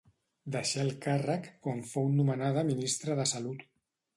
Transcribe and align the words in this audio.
Deixà 0.53 0.79
el 0.83 0.95
càrrec 1.03 1.45
quan 1.67 1.83
fou 1.91 2.09
nomenada 2.15 2.65
Ministra 2.71 3.19
de 3.21 3.29
Salut. 3.37 3.63